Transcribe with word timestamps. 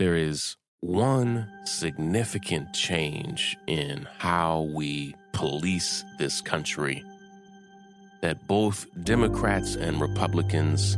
there 0.00 0.16
is 0.16 0.56
one 0.80 1.46
significant 1.66 2.72
change 2.72 3.54
in 3.66 4.08
how 4.16 4.62
we 4.72 5.14
police 5.32 6.02
this 6.18 6.40
country 6.40 7.04
that 8.22 8.46
both 8.48 8.86
Democrats 9.04 9.74
and 9.74 10.00
Republicans 10.00 10.94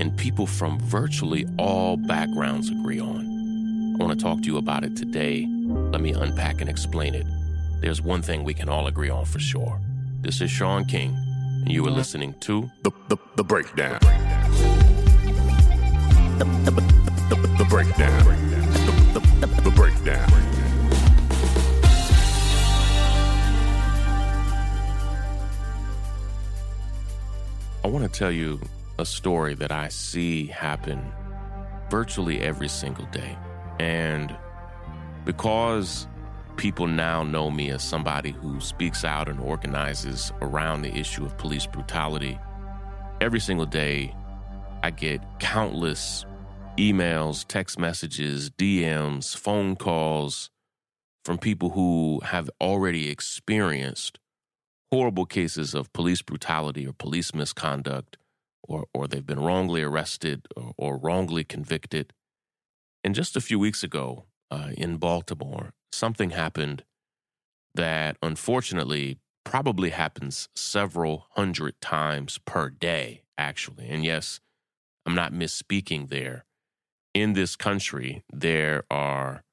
and 0.00 0.16
people 0.16 0.46
from 0.46 0.80
virtually 0.80 1.46
all 1.58 1.98
backgrounds 1.98 2.70
agree 2.70 2.98
on. 2.98 3.20
I 4.00 4.02
want 4.02 4.18
to 4.18 4.24
talk 4.24 4.40
to 4.40 4.46
you 4.46 4.56
about 4.56 4.82
it 4.82 4.96
today. 4.96 5.46
Let 5.66 6.00
me 6.00 6.12
unpack 6.12 6.62
and 6.62 6.70
explain 6.70 7.14
it. 7.14 7.26
There's 7.82 8.00
one 8.00 8.22
thing 8.22 8.44
we 8.44 8.54
can 8.54 8.70
all 8.70 8.86
agree 8.86 9.10
on 9.10 9.26
for 9.26 9.40
sure. 9.40 9.78
This 10.22 10.40
is 10.40 10.50
Shaun 10.50 10.86
King, 10.86 11.14
and 11.14 11.70
you 11.70 11.86
are 11.86 11.90
listening 11.90 12.32
to 12.40 12.70
The, 12.82 12.92
the, 13.08 13.18
the 13.36 13.44
breakdown. 13.44 13.98
The, 16.38 16.44
the, 16.64 16.70
the, 16.70 17.11
the, 17.34 17.66
breakdown. 17.68 18.24
The 19.62 19.72
breakdown. 19.74 20.28
I 27.84 27.88
want 27.88 28.04
to 28.04 28.18
tell 28.18 28.30
you 28.30 28.60
a 28.98 29.06
story 29.06 29.54
that 29.54 29.72
I 29.72 29.88
see 29.88 30.46
happen 30.46 31.10
virtually 31.90 32.40
every 32.40 32.68
single 32.68 33.06
day. 33.06 33.36
And 33.80 34.36
because 35.24 36.06
people 36.56 36.86
now 36.86 37.22
know 37.22 37.50
me 37.50 37.70
as 37.70 37.82
somebody 37.82 38.32
who 38.32 38.60
speaks 38.60 39.04
out 39.04 39.28
and 39.28 39.40
organizes 39.40 40.32
around 40.42 40.82
the 40.82 40.94
issue 40.94 41.24
of 41.24 41.38
police 41.38 41.66
brutality, 41.66 42.38
every 43.20 43.40
single 43.40 43.66
day 43.66 44.14
I 44.82 44.90
get 44.90 45.20
countless 45.38 46.26
emails, 46.76 47.44
text 47.46 47.78
messages, 47.78 48.50
DMs, 48.50 49.36
phone 49.36 49.76
calls 49.76 50.50
from 51.24 51.38
people 51.38 51.70
who 51.70 52.20
have 52.24 52.50
already 52.60 53.08
experienced 53.08 54.18
horrible 54.90 55.26
cases 55.26 55.74
of 55.74 55.92
police 55.92 56.22
brutality 56.22 56.86
or 56.86 56.92
police 56.92 57.34
misconduct, 57.34 58.16
or, 58.62 58.86
or 58.92 59.06
they've 59.06 59.26
been 59.26 59.40
wrongly 59.40 59.82
arrested 59.82 60.46
or, 60.56 60.72
or 60.76 60.96
wrongly 60.98 61.44
convicted. 61.44 62.12
And 63.04 63.14
just 63.14 63.36
a 63.36 63.40
few 63.40 63.58
weeks 63.58 63.82
ago 63.82 64.26
uh, 64.50 64.70
in 64.76 64.96
Baltimore, 64.96 65.72
something 65.92 66.30
happened 66.30 66.84
that 67.74 68.16
unfortunately 68.22 69.18
probably 69.44 69.90
happens 69.90 70.48
several 70.54 71.26
hundred 71.30 71.80
times 71.80 72.38
per 72.44 72.70
day, 72.70 73.22
actually. 73.36 73.88
And 73.88 74.04
yes, 74.04 74.40
I'm 75.04 75.14
not 75.14 75.32
misspeaking 75.32 76.08
there. 76.08 76.44
In 77.14 77.34
this 77.34 77.56
country, 77.56 78.24
there 78.32 78.84
are 78.90 79.44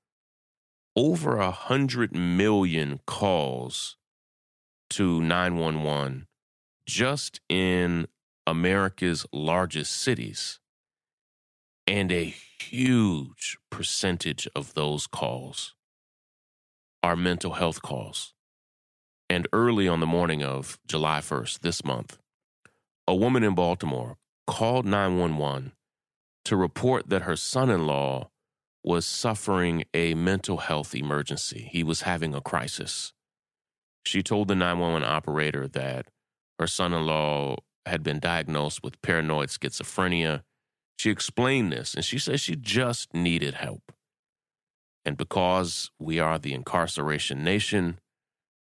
over 0.96 1.38
a 1.38 1.52
hundred 1.52 2.16
million 2.16 3.02
calls 3.06 3.98
to 4.92 5.22
911 5.22 6.28
just 6.86 7.42
in 7.50 8.08
America's 8.48 9.26
largest 9.34 9.92
cities. 9.92 10.60
And 11.86 12.12
a 12.12 12.34
huge 12.60 13.58
percentage 13.70 14.48
of 14.56 14.74
those 14.74 15.06
calls 15.06 15.76
are 17.04 17.16
mental 17.16 17.54
health 17.54 17.82
calls. 17.82 18.34
And 19.30 19.48
early 19.52 19.88
on 19.88 20.00
the 20.00 20.08
morning 20.08 20.44
of 20.44 20.80
July 20.88 21.20
1st, 21.20 21.60
this 21.60 21.84
month, 21.84 22.18
a 23.08 23.16
woman 23.16 23.44
in 23.44 23.54
Baltimore 23.54 24.18
called 24.48 24.86
911 24.86 25.74
to 26.50 26.58
report 26.58 27.10
that 27.10 27.22
her 27.22 27.36
son 27.36 27.70
in 27.70 27.86
law 27.86 28.28
was 28.84 29.06
suffering 29.06 29.84
a 29.94 30.16
mental 30.16 30.58
health 30.58 30.96
emergency. 30.96 31.70
He 31.72 31.84
was 31.84 32.02
having 32.02 32.34
a 32.34 32.42
crisis. 32.42 33.14
She 34.04 34.24
told 34.24 34.48
the 34.48 34.56
911 34.56 35.08
operator 35.08 35.68
that 35.68 36.08
her 36.58 36.66
son 36.66 36.92
in 36.92 37.06
law 37.06 37.58
had 37.86 38.02
been 38.02 38.20
diagnosed 38.20 38.82
with 38.82 39.00
paranoid 39.04 39.50
schizophrenia. 39.50 40.42
She 40.98 41.12
explained 41.12 41.72
this 41.72 41.94
and 41.94 42.04
she 42.04 42.18
said 42.18 42.40
she 42.40 42.56
just 42.56 43.14
needed 43.14 43.54
help. 43.54 43.92
And 45.06 45.18
because 45.18 45.92
we 46.00 46.18
are 46.18 46.40
the 46.40 46.56
incarceration 46.56 47.44
nation, 47.44 48.00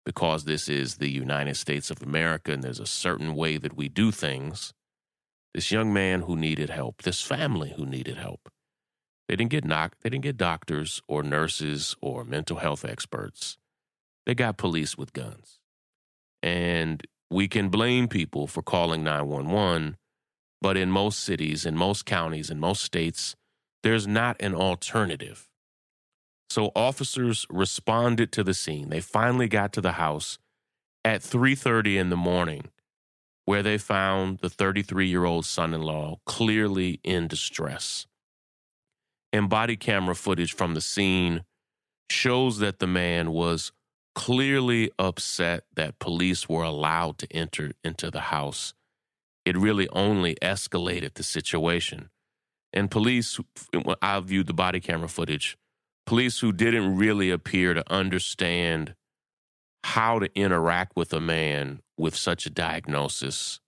because 0.07 0.45
this 0.45 0.67
is 0.67 0.95
the 0.95 1.11
United 1.11 1.55
States 1.55 1.91
of 1.91 2.01
America 2.01 2.51
and 2.51 2.63
there's 2.63 2.79
a 2.79 2.87
certain 2.87 3.35
way 3.35 3.57
that 3.57 3.77
we 3.77 3.89
do 3.89 4.09
things, 4.11 4.73
this 5.55 5.71
young 5.71 5.93
man 5.93 6.23
who 6.23 6.35
needed 6.35 6.69
help, 6.69 7.03
this 7.03 7.21
family 7.21 7.73
who 7.77 7.85
needed 7.85 8.17
help, 8.17 8.49
they 9.29 9.37
didn't 9.37 9.51
get 9.51 9.63
knocked, 9.63 10.03
they 10.03 10.09
didn't 10.09 10.25
get 10.25 10.35
doctors 10.35 11.01
or 11.07 11.23
nurses 11.23 11.95
or 12.01 12.25
mental 12.25 12.57
health 12.57 12.83
experts. 12.83 13.57
They 14.25 14.35
got 14.35 14.57
police 14.57 14.97
with 14.97 15.13
guns. 15.13 15.59
And 16.43 17.01
we 17.31 17.47
can 17.47 17.69
blame 17.69 18.09
people 18.09 18.47
for 18.47 18.61
calling 18.61 19.01
911, 19.05 19.95
but 20.61 20.75
in 20.75 20.91
most 20.91 21.19
cities, 21.19 21.65
in 21.65 21.77
most 21.77 22.05
counties, 22.05 22.49
in 22.49 22.59
most 22.59 22.83
states, 22.83 23.37
there's 23.81 24.05
not 24.05 24.35
an 24.41 24.53
alternative. 24.53 25.47
So 26.49 26.73
officers 26.75 27.45
responded 27.49 28.33
to 28.33 28.43
the 28.43 28.53
scene. 28.53 28.89
They 28.89 28.99
finally 28.99 29.47
got 29.47 29.71
to 29.73 29.81
the 29.81 29.93
house 29.93 30.37
at 31.05 31.21
3:30 31.21 31.97
in 31.97 32.09
the 32.09 32.17
morning 32.17 32.71
where 33.45 33.63
they 33.63 33.77
found 33.77 34.39
the 34.39 34.49
33-year-old 34.49 35.45
son-in-law 35.45 36.17
clearly 36.25 36.99
in 37.03 37.27
distress. 37.27 38.07
And 39.31 39.49
body 39.49 39.75
camera 39.75 40.15
footage 40.15 40.53
from 40.53 40.73
the 40.73 40.81
scene 40.81 41.43
shows 42.09 42.59
that 42.59 42.79
the 42.79 42.87
man 42.87 43.31
was 43.31 43.71
clearly 44.15 44.91
upset 44.97 45.65
that 45.75 45.99
police 45.99 46.47
were 46.47 46.63
allowed 46.63 47.17
to 47.19 47.31
enter 47.31 47.71
into 47.83 48.09
the 48.09 48.21
house. 48.21 48.73
It 49.43 49.57
really 49.57 49.87
only 49.89 50.35
escalated 50.41 51.13
the 51.13 51.23
situation. 51.23 52.09
And 52.73 52.89
police, 52.89 53.39
I 54.01 54.19
viewed 54.21 54.47
the 54.47 54.53
body 54.53 54.79
camera 54.79 55.07
footage, 55.07 55.57
police 56.05 56.39
who 56.39 56.51
didn't 56.51 56.97
really 56.97 57.29
appear 57.29 57.73
to 57.73 57.91
understand 57.91 58.95
how 59.83 60.19
to 60.19 60.29
interact 60.33 60.95
with 60.95 61.13
a 61.13 61.21
man 61.21 61.81
with 61.97 62.15
such 62.15 62.45
a 62.45 62.49
diagnosis 62.49 63.59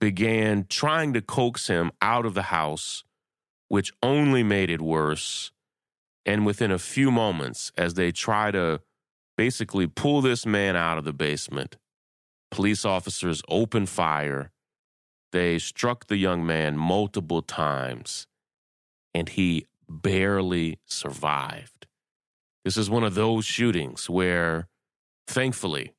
began 0.00 0.66
trying 0.68 1.12
to 1.14 1.22
coax 1.22 1.68
him 1.68 1.90
out 2.02 2.26
of 2.26 2.34
the 2.34 2.42
house, 2.42 3.04
which 3.68 3.92
only 4.02 4.42
made 4.42 4.70
it 4.70 4.80
worse. 4.80 5.52
And 6.24 6.44
within 6.44 6.70
a 6.70 6.78
few 6.78 7.10
moments, 7.10 7.72
as 7.76 7.94
they 7.94 8.12
try 8.12 8.50
to 8.50 8.80
basically 9.36 9.86
pull 9.86 10.20
this 10.20 10.44
man 10.44 10.76
out 10.76 10.98
of 10.98 11.04
the 11.04 11.12
basement, 11.12 11.76
police 12.50 12.84
officers 12.84 13.42
opened 13.48 13.88
fire. 13.88 14.50
They 15.32 15.58
struck 15.58 16.06
the 16.06 16.16
young 16.16 16.46
man 16.46 16.76
multiple 16.76 17.42
times, 17.42 18.26
and 19.14 19.28
he 19.28 19.66
barely 19.88 20.78
survived. 20.86 21.86
This 22.64 22.76
is 22.76 22.90
one 22.90 23.04
of 23.04 23.14
those 23.14 23.44
shootings 23.44 24.10
where, 24.10 24.68
thankfully, 25.28 25.92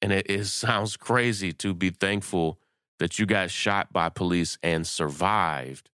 and 0.00 0.12
it, 0.12 0.26
it, 0.28 0.44
sounds 0.46 0.96
crazy 0.96 1.52
to 1.52 1.74
be 1.74 1.90
thankful 1.90 2.58
that 2.98 3.18
you 3.18 3.26
got 3.26 3.50
shot 3.50 3.92
by 3.92 4.08
police 4.08 4.58
and 4.62 4.86
survived. 4.86 5.90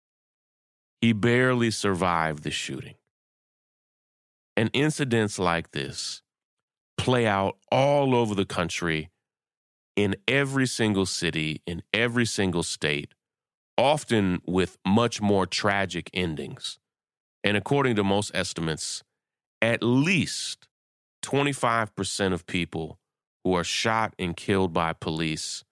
He 1.00 1.12
barely 1.12 1.70
survived 1.70 2.42
the 2.42 2.50
shooting. 2.50 2.94
And 4.56 4.70
incidents 4.72 5.38
like 5.38 5.72
this 5.72 6.22
play 6.96 7.26
out 7.26 7.56
all 7.70 8.14
over 8.14 8.34
the 8.34 8.46
country, 8.46 9.10
in 9.96 10.16
every 10.26 10.66
single 10.66 11.06
city, 11.06 11.62
in 11.66 11.82
every 11.92 12.26
single 12.26 12.62
state, 12.62 13.14
often 13.76 14.40
with 14.46 14.78
much 14.86 15.20
more 15.20 15.46
tragic 15.46 16.10
endings. 16.12 16.78
And 17.42 17.56
according 17.56 17.96
to 17.96 18.04
most 18.04 18.30
estimates, 18.34 19.02
at 19.60 19.82
least 19.82 20.68
25% 21.22 22.32
of 22.32 22.46
people 22.46 22.98
who 23.44 23.54
are 23.54 23.64
shot 23.64 24.14
and 24.18 24.36
killed 24.36 24.72
by 24.72 24.92
police 24.92 25.64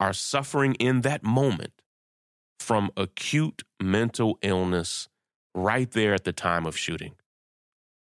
are 0.00 0.12
suffering 0.12 0.74
in 0.74 1.02
that 1.02 1.22
moment 1.22 1.72
from 2.58 2.90
acute 2.96 3.62
mental 3.80 4.38
illness 4.42 5.08
right 5.54 5.90
there 5.92 6.14
at 6.14 6.24
the 6.24 6.32
time 6.32 6.66
of 6.66 6.76
shooting. 6.76 7.14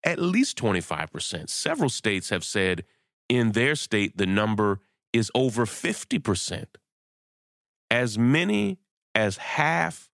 At 0.03 0.19
least 0.19 0.57
25%. 0.57 1.49
Several 1.49 1.89
states 1.89 2.29
have 2.29 2.43
said 2.43 2.83
in 3.29 3.53
their 3.53 3.75
state 3.75 4.17
the 4.17 4.25
number 4.25 4.79
is 5.13 5.31
over 5.33 5.65
50%. 5.65 6.65
As 7.89 8.17
many 8.17 8.79
as 9.15 9.37
half 9.37 10.09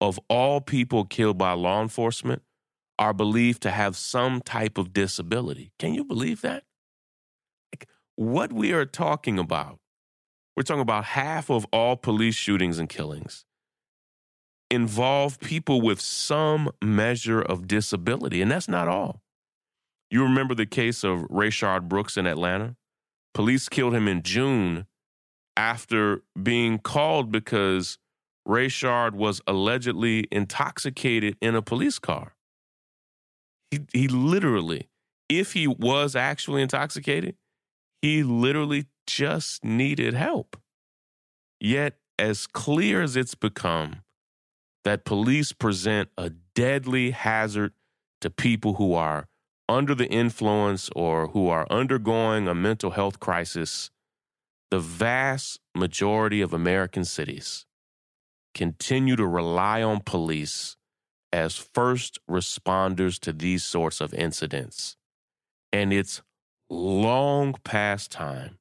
of 0.00 0.18
all 0.28 0.60
people 0.60 1.04
killed 1.04 1.38
by 1.38 1.52
law 1.52 1.82
enforcement 1.82 2.42
are 2.98 3.14
believed 3.14 3.62
to 3.62 3.70
have 3.70 3.96
some 3.96 4.40
type 4.40 4.78
of 4.78 4.92
disability. 4.92 5.72
Can 5.78 5.94
you 5.94 6.04
believe 6.04 6.40
that? 6.42 6.64
What 8.18 8.52
we 8.52 8.72
are 8.72 8.84
talking 8.84 9.38
about, 9.38 9.78
we're 10.56 10.64
talking 10.64 10.82
about 10.82 11.04
half 11.04 11.50
of 11.50 11.64
all 11.72 11.94
police 11.94 12.34
shootings 12.34 12.80
and 12.80 12.88
killings 12.88 13.44
involve 14.72 15.38
people 15.38 15.80
with 15.80 16.00
some 16.00 16.68
measure 16.82 17.40
of 17.40 17.68
disability, 17.68 18.42
and 18.42 18.50
that's 18.50 18.66
not 18.66 18.88
all. 18.88 19.22
You 20.10 20.24
remember 20.24 20.56
the 20.56 20.66
case 20.66 21.04
of 21.04 21.28
Rayshard 21.28 21.88
Brooks 21.88 22.16
in 22.16 22.26
Atlanta? 22.26 22.74
Police 23.34 23.68
killed 23.68 23.94
him 23.94 24.08
in 24.08 24.24
June 24.24 24.86
after 25.56 26.24
being 26.42 26.80
called 26.80 27.30
because 27.30 27.98
Rayshard 28.48 29.12
was 29.12 29.40
allegedly 29.46 30.26
intoxicated 30.32 31.36
in 31.40 31.54
a 31.54 31.62
police 31.62 32.00
car. 32.00 32.34
He, 33.70 33.78
he 33.92 34.08
literally, 34.08 34.88
if 35.28 35.52
he 35.52 35.68
was 35.68 36.16
actually 36.16 36.62
intoxicated, 36.62 37.36
he 38.02 38.22
literally 38.22 38.86
just 39.06 39.64
needed 39.64 40.14
help. 40.14 40.56
Yet, 41.60 41.98
as 42.18 42.46
clear 42.46 43.02
as 43.02 43.16
it's 43.16 43.34
become 43.34 44.02
that 44.84 45.04
police 45.04 45.52
present 45.52 46.08
a 46.16 46.30
deadly 46.54 47.10
hazard 47.10 47.72
to 48.20 48.30
people 48.30 48.74
who 48.74 48.94
are 48.94 49.28
under 49.68 49.94
the 49.94 50.08
influence 50.08 50.88
or 50.96 51.28
who 51.28 51.48
are 51.48 51.66
undergoing 51.70 52.48
a 52.48 52.54
mental 52.54 52.92
health 52.92 53.20
crisis, 53.20 53.90
the 54.70 54.80
vast 54.80 55.60
majority 55.74 56.40
of 56.40 56.52
American 56.52 57.04
cities 57.04 57.66
continue 58.54 59.16
to 59.16 59.26
rely 59.26 59.82
on 59.82 60.00
police 60.00 60.76
as 61.32 61.56
first 61.56 62.18
responders 62.28 63.18
to 63.20 63.32
these 63.32 63.62
sorts 63.62 64.00
of 64.00 64.14
incidents. 64.14 64.96
And 65.72 65.92
it's 65.92 66.22
long 66.70 67.54
past 67.64 68.10
time 68.10 68.58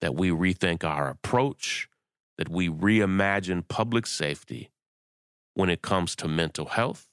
that 0.00 0.14
we 0.14 0.30
rethink 0.30 0.84
our 0.84 1.08
approach, 1.08 1.88
that 2.38 2.48
we 2.48 2.68
reimagine 2.68 3.66
public 3.66 4.06
safety 4.06 4.70
when 5.54 5.70
it 5.70 5.82
comes 5.82 6.16
to 6.16 6.28
mental 6.28 6.66
health, 6.66 7.08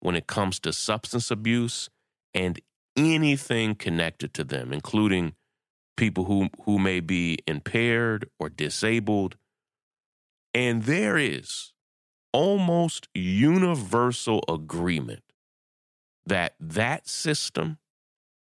when 0.00 0.16
it 0.16 0.26
comes 0.26 0.58
to 0.60 0.72
substance 0.72 1.30
abuse, 1.30 1.88
and 2.34 2.60
anything 2.96 3.74
connected 3.74 4.34
to 4.34 4.44
them, 4.44 4.72
including 4.72 5.34
people 5.96 6.24
who, 6.24 6.48
who 6.64 6.78
may 6.78 7.00
be 7.00 7.38
impaired 7.46 8.28
or 8.38 8.48
disabled. 8.48 9.36
And 10.52 10.84
there 10.84 11.16
is 11.16 11.72
almost 12.32 13.08
universal 13.14 14.44
agreement 14.48 15.22
that 16.26 16.54
that 16.60 17.08
system 17.08 17.78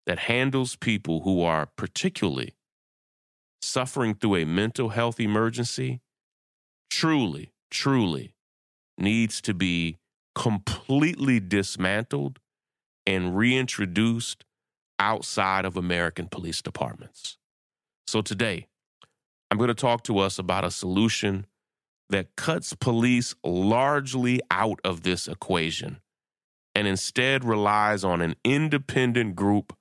that 0.08 0.20
handles 0.20 0.74
people 0.74 1.20
who 1.20 1.42
are 1.42 1.66
particularly 1.76 2.54
suffering 3.60 4.14
through 4.14 4.36
a 4.36 4.44
mental 4.46 4.88
health 4.88 5.20
emergency 5.20 6.00
truly, 6.90 7.52
truly 7.70 8.34
needs 8.96 9.42
to 9.42 9.52
be 9.52 9.98
completely 10.34 11.38
dismantled 11.38 12.38
and 13.06 13.36
reintroduced 13.36 14.46
outside 14.98 15.66
of 15.66 15.76
American 15.76 16.26
police 16.26 16.62
departments. 16.62 17.36
So 18.06 18.22
today, 18.22 18.66
I'm 19.50 19.58
going 19.58 19.68
to 19.68 19.74
talk 19.74 20.04
to 20.04 20.18
us 20.20 20.38
about 20.38 20.64
a 20.64 20.70
solution 20.70 21.44
that 22.08 22.34
cuts 22.34 22.72
police 22.72 23.34
largely 23.44 24.40
out 24.50 24.80
of 24.84 25.02
this 25.02 25.28
equation 25.28 26.00
and 26.74 26.86
instead 26.88 27.44
relies 27.44 28.04
on 28.04 28.22
an 28.22 28.36
independent 28.42 29.36
group 29.36 29.74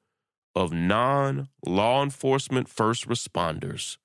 of 0.58 0.74
non 0.74 1.48
law 1.68 2.02
enforcement 2.02 2.68
first 2.68 3.08
responders 3.08 3.98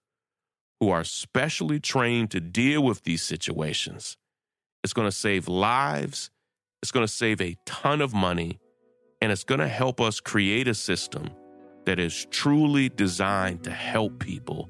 who 0.80 0.90
are 0.90 1.02
specially 1.02 1.80
trained 1.80 2.30
to 2.30 2.40
deal 2.40 2.82
with 2.82 3.04
these 3.04 3.22
situations. 3.22 4.18
It's 4.84 4.92
going 4.92 5.08
to 5.08 5.16
save 5.16 5.48
lives, 5.48 6.30
it's 6.82 6.92
going 6.92 7.06
to 7.06 7.12
save 7.12 7.40
a 7.40 7.56
ton 7.64 8.02
of 8.02 8.12
money, 8.12 8.58
and 9.22 9.32
it's 9.32 9.44
going 9.44 9.60
to 9.60 9.68
help 9.68 9.98
us 9.98 10.20
create 10.20 10.68
a 10.68 10.74
system 10.74 11.30
that 11.86 11.98
is 11.98 12.26
truly 12.30 12.90
designed 12.90 13.64
to 13.64 13.70
help 13.70 14.18
people, 14.18 14.68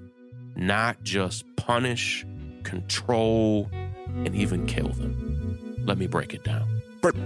not 0.54 1.02
just 1.02 1.44
punish, 1.56 2.24
control, 2.62 3.68
and 3.72 4.36
even 4.36 4.66
kill 4.66 4.90
them. 4.90 5.82
Let 5.84 5.98
me 5.98 6.06
break 6.06 6.32
it 6.32 6.44
down. 6.44 6.80
Break 7.00 7.16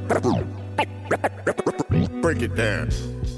it 2.41 2.55
down. 2.57 3.36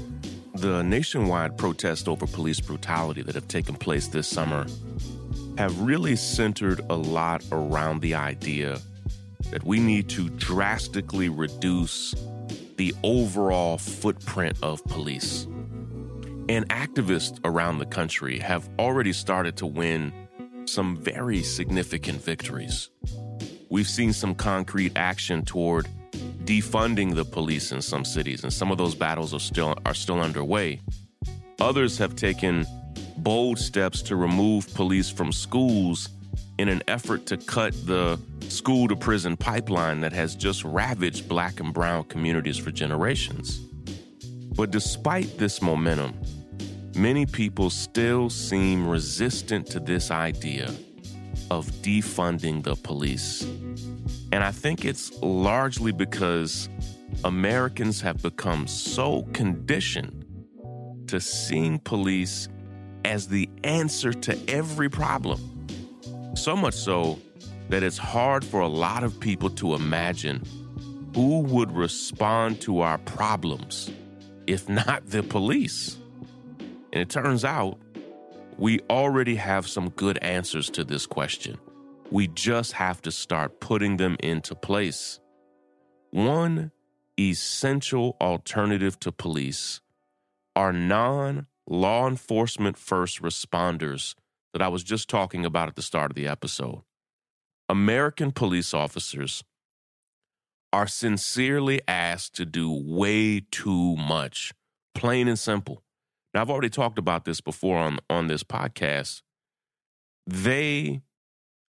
The 0.59 0.83
nationwide 0.83 1.57
protests 1.57 2.05
over 2.09 2.27
police 2.27 2.59
brutality 2.59 3.21
that 3.21 3.33
have 3.33 3.47
taken 3.47 3.75
place 3.75 4.07
this 4.07 4.27
summer 4.27 4.65
have 5.57 5.79
really 5.79 6.17
centered 6.17 6.81
a 6.89 6.95
lot 6.97 7.45
around 7.53 8.01
the 8.01 8.15
idea 8.15 8.77
that 9.51 9.63
we 9.63 9.79
need 9.79 10.09
to 10.09 10.29
drastically 10.31 11.29
reduce 11.29 12.13
the 12.75 12.93
overall 13.03 13.77
footprint 13.77 14.57
of 14.61 14.83
police. 14.83 15.45
And 16.49 16.67
activists 16.67 17.39
around 17.45 17.77
the 17.77 17.85
country 17.85 18.37
have 18.39 18.69
already 18.77 19.13
started 19.13 19.55
to 19.57 19.65
win 19.65 20.11
some 20.65 20.97
very 20.97 21.41
significant 21.41 22.21
victories. 22.21 22.89
We've 23.69 23.87
seen 23.87 24.11
some 24.11 24.35
concrete 24.35 24.91
action 24.97 25.45
toward 25.45 25.87
defunding 26.49 27.13
the 27.13 27.23
police 27.23 27.71
in 27.71 27.79
some 27.79 28.03
cities, 28.03 28.43
and 28.43 28.51
some 28.51 28.71
of 28.71 28.77
those 28.79 28.95
battles 28.95 29.35
are 29.35 29.39
still 29.39 29.75
are 29.85 29.93
still 29.93 30.19
underway. 30.19 30.81
Others 31.59 31.99
have 31.99 32.15
taken 32.15 32.65
bold 33.17 33.59
steps 33.59 34.01
to 34.01 34.15
remove 34.15 34.73
police 34.73 35.11
from 35.11 35.31
schools 35.31 36.09
in 36.57 36.67
an 36.67 36.81
effort 36.87 37.27
to 37.27 37.37
cut 37.37 37.73
the 37.85 38.19
school 38.47 38.87
to 38.87 38.95
prison 38.95 39.37
pipeline 39.37 40.01
that 40.01 40.11
has 40.11 40.33
just 40.35 40.63
ravaged 40.63 41.29
black 41.29 41.59
and 41.59 41.71
brown 41.71 42.03
communities 42.05 42.57
for 42.57 42.71
generations. 42.71 43.59
But 44.55 44.71
despite 44.71 45.37
this 45.37 45.61
momentum, 45.61 46.19
many 46.95 47.27
people 47.27 47.69
still 47.69 48.27
seem 48.27 48.87
resistant 48.87 49.67
to 49.67 49.79
this 49.79 50.09
idea 50.09 50.73
of 51.51 51.67
defunding 51.83 52.63
the 52.63 52.75
police. 52.75 53.45
And 54.31 54.43
I 54.43 54.51
think 54.51 54.85
it's 54.85 55.11
largely 55.21 55.91
because 55.91 56.69
Americans 57.23 58.01
have 58.01 58.21
become 58.21 58.67
so 58.67 59.23
conditioned 59.33 60.25
to 61.07 61.19
seeing 61.19 61.79
police 61.79 62.47
as 63.05 63.27
the 63.27 63.49
answer 63.63 64.13
to 64.13 64.37
every 64.47 64.89
problem. 64.89 65.67
So 66.35 66.55
much 66.55 66.75
so 66.75 67.19
that 67.69 67.81
it's 67.83 67.97
hard 67.97 68.45
for 68.45 68.61
a 68.61 68.67
lot 68.67 69.03
of 69.03 69.19
people 69.19 69.49
to 69.51 69.73
imagine 69.73 70.43
who 71.15 71.39
would 71.39 71.71
respond 71.71 72.61
to 72.61 72.81
our 72.81 72.97
problems 72.99 73.91
if 74.49 74.67
not 74.67 75.05
the 75.07 75.21
police. 75.21 75.97
And 76.91 77.01
it 77.01 77.09
turns 77.09 77.45
out 77.45 77.77
we 78.57 78.79
already 78.89 79.35
have 79.35 79.67
some 79.67 79.89
good 79.89 80.17
answers 80.19 80.69
to 80.71 80.83
this 80.83 81.05
question. 81.05 81.57
We 82.11 82.27
just 82.27 82.73
have 82.73 83.01
to 83.03 83.11
start 83.11 83.59
putting 83.59 83.97
them 83.97 84.17
into 84.21 84.55
place. 84.55 85.19
One 86.09 86.71
essential 87.19 88.17
alternative 88.19 88.99
to 89.01 89.11
police 89.11 89.81
are 90.55 90.73
non 90.73 91.45
law 91.67 92.07
enforcement 92.07 92.77
first 92.77 93.21
responders 93.21 94.15
that 94.53 94.61
I 94.61 94.69
was 94.69 94.83
just 94.83 95.07
talking 95.07 95.45
about 95.45 95.67
at 95.67 95.75
the 95.75 95.83
start 95.83 96.11
of 96.11 96.15
the 96.15 96.27
episode. 96.27 96.81
American 97.67 98.31
police 98.31 98.73
officers 98.73 99.43
are 100.73 100.87
sincerely 100.87 101.79
asked 101.87 102.35
to 102.35 102.45
do 102.45 102.71
way 102.71 103.41
too 103.51 103.95
much, 103.95 104.51
plain 104.95 105.27
and 105.27 105.37
simple. 105.37 105.83
Now, 106.33 106.41
I've 106.41 106.49
already 106.49 106.69
talked 106.69 106.97
about 106.97 107.25
this 107.25 107.41
before 107.41 107.77
on, 107.77 107.99
on 108.09 108.27
this 108.27 108.43
podcast. 108.43 109.21
They 110.25 111.01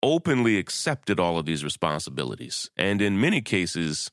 openly 0.01 0.57
accepted 0.57 1.19
all 1.19 1.37
of 1.37 1.45
these 1.45 1.63
responsibilities. 1.63 2.69
And 2.77 3.01
in 3.01 3.19
many 3.19 3.41
cases, 3.41 4.11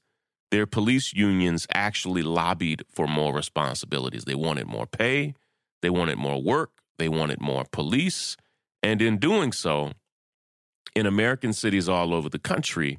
their 0.51 0.67
police 0.67 1.13
unions 1.13 1.67
actually 1.73 2.23
lobbied 2.23 2.85
for 2.91 3.07
more 3.07 3.35
responsibilities. 3.35 4.25
They 4.25 4.35
wanted 4.35 4.67
more 4.67 4.87
pay, 4.87 5.35
they 5.83 5.91
wanted 5.91 6.19
more 6.19 6.43
work, 6.43 6.71
they 6.99 7.09
wanted 7.09 7.41
more 7.41 7.65
police. 7.71 8.37
And 8.83 9.03
in 9.03 9.19
doing 9.19 9.53
so, 9.53 9.93
in 10.95 11.07
American 11.07 11.53
cities 11.53 11.89
all 11.89 12.15
over 12.15 12.29
the 12.29 12.39
country, 12.39 12.99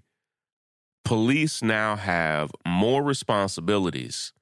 police 1.03 1.63
now 1.63 1.95
have 1.95 2.51
more 2.65 3.03
responsibilities 3.03 4.33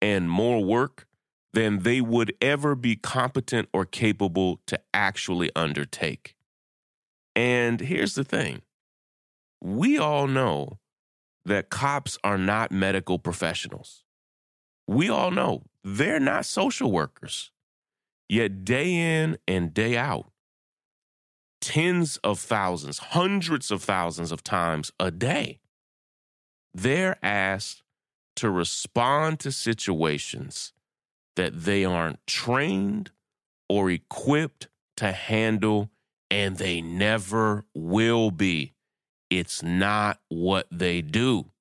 and 0.00 0.28
more 0.28 0.64
work 0.64 1.06
than 1.52 1.80
they 1.80 2.00
would 2.00 2.34
ever 2.40 2.74
be 2.74 2.96
competent 2.96 3.68
or 3.72 3.84
capable 3.84 4.60
to 4.66 4.80
actually 4.92 5.50
undertake. 5.54 6.33
And 7.36 7.80
here's 7.80 8.14
the 8.14 8.24
thing 8.24 8.62
we 9.60 9.98
all 9.98 10.26
know 10.26 10.78
that 11.44 11.70
cops 11.70 12.18
are 12.24 12.38
not 12.38 12.72
medical 12.72 13.18
professionals. 13.18 14.04
We 14.86 15.08
all 15.08 15.30
know 15.30 15.64
they're 15.82 16.20
not 16.20 16.46
social 16.46 16.90
workers. 16.92 17.50
Yet, 18.28 18.64
day 18.64 18.94
in 18.94 19.38
and 19.46 19.74
day 19.74 19.96
out, 19.96 20.30
tens 21.60 22.16
of 22.18 22.38
thousands, 22.40 22.98
hundreds 22.98 23.70
of 23.70 23.82
thousands 23.82 24.32
of 24.32 24.42
times 24.42 24.92
a 24.98 25.10
day. 25.10 25.60
they're 26.74 27.16
asked 27.24 27.82
to 28.36 28.50
respond 28.50 29.38
to 29.40 29.52
situations 29.52 30.72
that 31.36 31.64
they 31.64 31.84
aren't 31.84 32.24
trained 32.26 33.10
or 33.68 33.90
equipped 33.90 34.68
to 34.96 35.12
handle, 35.12 35.90
and 36.34 36.56
they 36.56 36.80
never 36.80 37.64
will 37.76 38.32
be. 38.32 38.74
It's 39.30 39.62
not 39.62 40.18
what 40.28 40.66
they 40.68 41.00
do. 41.00 41.52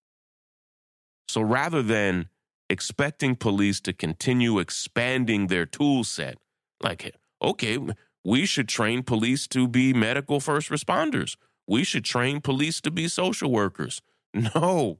So 1.27 1.41
rather 1.41 1.83
than 1.83 2.29
expecting 2.71 3.35
police 3.35 3.79
to 3.81 3.93
continue 3.93 4.57
expanding 4.57 5.45
their 5.45 5.67
tool 5.67 6.03
set, 6.03 6.39
like, 6.81 7.15
okay, 7.39 7.77
we 8.25 8.47
should 8.47 8.67
train 8.67 9.03
police 9.03 9.47
to 9.49 9.67
be 9.67 9.93
medical 9.93 10.39
first 10.39 10.71
responders. 10.71 11.35
We 11.67 11.83
should 11.83 12.03
train 12.03 12.41
police 12.41 12.81
to 12.81 12.89
be 12.89 13.07
social 13.07 13.51
workers. 13.51 14.01
No, 14.55 14.97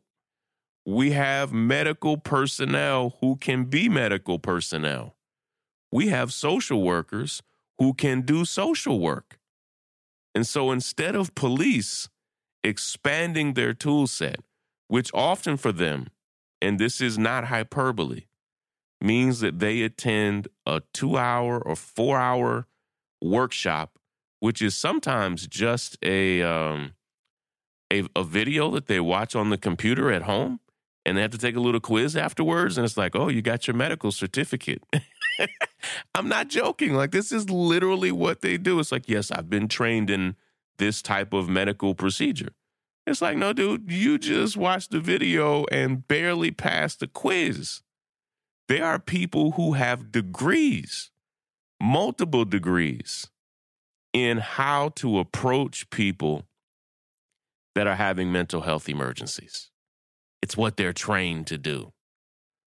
we 0.86 1.14
have 1.14 1.52
medical 1.52 2.18
personnel 2.18 3.18
who 3.20 3.36
can 3.38 3.64
be 3.64 3.90
medical 3.90 4.38
personnel. 4.38 5.16
We 5.92 6.10
have 6.10 6.32
social 6.32 6.84
workers 6.84 7.42
who 7.80 7.96
can 7.96 8.22
do 8.22 8.46
social 8.46 9.00
work. 9.00 9.40
And 10.36 10.48
so 10.48 10.72
instead 10.72 11.16
of 11.16 11.36
police 11.36 12.10
expanding 12.64 13.54
their 13.54 13.74
tool 13.74 14.08
set, 14.08 14.40
which 14.88 15.12
often 15.14 15.58
for 15.58 15.72
them, 15.72 16.08
and 16.62 16.80
this 16.80 17.02
is 17.02 17.18
not 17.18 17.46
hyperbole, 17.46 18.26
means 19.02 19.42
that 19.42 19.60
they 19.60 19.82
attend 19.82 20.48
a 20.66 20.82
two 20.94 21.18
hour 21.18 21.60
or 21.60 21.76
four 21.76 22.18
hour 22.18 22.68
workshop, 23.22 24.00
which 24.40 24.62
is 24.62 24.76
sometimes 24.76 25.46
just 25.46 25.98
a, 26.04 26.42
um, 26.42 26.94
a, 27.92 28.04
a 28.16 28.24
video 28.24 28.72
that 28.72 28.88
they 28.88 29.00
watch 29.00 29.36
on 29.36 29.50
the 29.50 29.58
computer 29.58 30.12
at 30.12 30.24
home 30.24 30.60
and 31.06 31.18
they 31.18 31.22
have 31.22 31.32
to 31.32 31.38
take 31.38 31.56
a 31.56 31.60
little 31.60 31.82
quiz 31.82 32.16
afterwards. 32.16 32.78
And 32.78 32.86
it's 32.86 32.98
like, 32.98 33.16
oh, 33.16 33.28
you 33.28 33.42
got 33.42 33.68
your 33.68 33.76
medical 33.76 34.12
certificate. 34.12 34.82
I'm 36.16 36.28
not 36.28 36.48
joking. 36.48 36.94
Like, 36.94 37.12
this 37.12 37.32
is 37.32 37.50
literally 37.50 38.12
what 38.12 38.42
they 38.42 38.58
do. 38.58 38.80
It's 38.80 38.92
like, 38.92 39.10
yes, 39.10 39.32
I've 39.32 39.50
been 39.50 39.68
trained 39.68 40.10
in 40.10 40.36
this 40.78 41.02
type 41.02 41.34
of 41.34 41.50
medical 41.50 41.96
procedure. 41.96 42.54
It's 43.06 43.22
like, 43.22 43.38
no, 43.38 43.54
dude, 43.54 43.92
you 43.92 44.18
just 44.18 44.56
watched 44.56 44.92
the 44.92 45.00
video 45.00 45.66
and 45.72 46.08
barely 46.08 46.52
passed 46.52 47.00
the 47.00 47.08
quiz. 47.08 47.82
There 48.70 48.86
are 48.86 49.00
people 49.00 49.52
who 49.52 49.74
have 49.74 50.12
degrees, 50.12 51.12
multiple 51.82 52.46
degrees, 52.46 53.30
in 54.14 54.38
how 54.38 54.90
to 54.90 55.20
approach 55.20 55.90
people 55.90 56.46
that 57.76 57.88
are 57.88 57.96
having 57.96 58.32
mental 58.32 58.62
health 58.62 58.88
emergencies. 58.88 59.70
It's 60.42 60.56
what 60.56 60.78
they're 60.78 60.94
trained 60.94 61.48
to 61.48 61.58
do. 61.58 61.92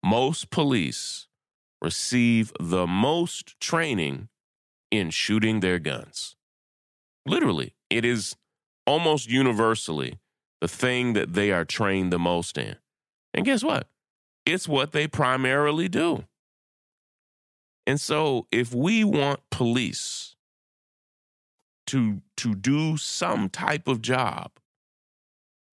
Most 0.04 0.50
police 0.50 1.25
receive 1.82 2.52
the 2.58 2.86
most 2.86 3.58
training 3.60 4.28
in 4.90 5.10
shooting 5.10 5.60
their 5.60 5.78
guns. 5.78 6.36
Literally, 7.26 7.74
it 7.90 8.04
is 8.04 8.36
almost 8.86 9.28
universally 9.28 10.18
the 10.60 10.68
thing 10.68 11.12
that 11.12 11.34
they 11.34 11.50
are 11.50 11.64
trained 11.64 12.12
the 12.12 12.18
most 12.18 12.56
in. 12.56 12.76
And 13.34 13.44
guess 13.44 13.62
what? 13.62 13.88
It's 14.44 14.68
what 14.68 14.92
they 14.92 15.06
primarily 15.06 15.88
do. 15.88 16.24
And 17.86 18.00
so 18.00 18.46
if 18.50 18.74
we 18.74 19.04
want 19.04 19.40
police 19.50 20.34
to 21.88 22.22
to 22.36 22.54
do 22.54 22.96
some 22.96 23.48
type 23.48 23.86
of 23.86 24.02
job 24.02 24.50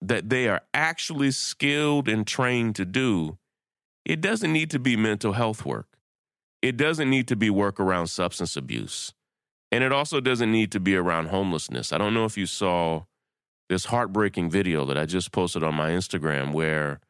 that 0.02 0.30
they 0.30 0.48
are 0.48 0.62
actually 0.74 1.32
skilled 1.32 2.08
and 2.08 2.28
trained 2.28 2.76
to 2.76 2.86
do, 2.86 3.38
it 4.06 4.22
doesn't 4.22 4.52
need 4.52 4.70
to 4.72 4.80
be 4.80 4.96
mental 4.96 5.34
health 5.34 5.66
work. 5.66 5.93
It 6.63 6.77
doesn't 6.77 7.10
need 7.10 7.27
to 7.27 7.36
be 7.36 7.50
work 7.50 7.77
around 7.77 8.08
substance 8.08 8.55
abuse. 8.55 9.13
And 9.70 9.84
it 9.84 9.91
also 9.91 10.22
doesn't 10.22 10.50
need 10.50 10.72
to 10.72 10.79
be 10.79 10.96
around 10.96 11.27
homelessness. 11.27 11.91
I 11.91 11.98
don't 11.98 12.13
know 12.13 12.24
if 12.24 12.38
you 12.38 12.46
saw 12.46 13.03
this 13.67 13.86
heartbreaking 13.86 14.50
video 14.50 14.86
that 14.86 14.98
I 14.98 15.05
just 15.05 15.34
posted 15.34 15.62
on 15.62 15.75
my 15.75 15.91
Instagram 15.91 16.53
where 16.53 17.01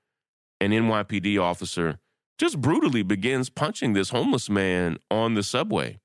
an 0.60 0.72
NYPD 0.72 1.40
officer 1.40 2.00
just 2.40 2.60
brutally 2.62 3.04
begins 3.04 3.52
punching 3.52 3.94
this 3.94 4.10
homeless 4.10 4.50
man 4.50 4.98
on 5.12 5.36
the 5.36 5.44
subway, 5.44 6.00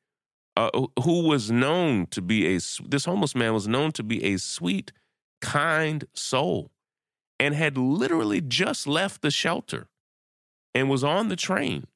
uh, 0.54 0.68
who 1.02 1.22
was 1.22 1.50
known 1.50 2.06
to 2.08 2.20
be 2.20 2.54
a, 2.54 2.60
this 2.86 3.06
homeless 3.06 3.34
man 3.34 3.54
was 3.54 3.66
known 3.66 3.92
to 3.92 4.02
be 4.02 4.22
a 4.24 4.36
sweet, 4.36 4.92
kind 5.40 6.04
soul 6.12 6.70
and 7.40 7.54
had 7.54 7.78
literally 7.78 8.42
just 8.42 8.86
left 8.86 9.22
the 9.22 9.30
shelter 9.30 9.86
and 10.74 10.90
was 10.90 11.02
on 11.02 11.28
the 11.28 11.36
train 11.36 11.86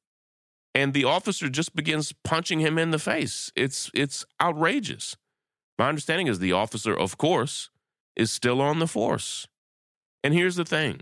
and 0.74 0.94
the 0.94 1.04
officer 1.04 1.48
just 1.48 1.74
begins 1.76 2.12
punching 2.24 2.60
him 2.60 2.78
in 2.78 2.90
the 2.90 2.98
face. 2.98 3.52
It's 3.54 3.90
it's 3.94 4.24
outrageous. 4.40 5.16
My 5.78 5.88
understanding 5.88 6.26
is 6.26 6.38
the 6.38 6.52
officer, 6.52 6.94
of 6.94 7.18
course, 7.18 7.70
is 8.16 8.30
still 8.30 8.60
on 8.60 8.78
the 8.78 8.86
force. 8.86 9.48
And 10.22 10.34
here's 10.34 10.56
the 10.56 10.64
thing. 10.64 11.00